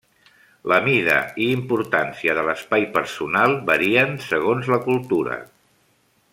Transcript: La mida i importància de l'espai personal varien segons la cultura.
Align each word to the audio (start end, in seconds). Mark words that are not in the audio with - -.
La 0.71 0.77
mida 0.85 1.17
i 1.43 1.49
importància 1.57 2.35
de 2.39 2.45
l'espai 2.49 2.87
personal 2.97 3.55
varien 3.71 4.19
segons 4.33 4.73
la 4.77 4.83
cultura. 4.91 5.41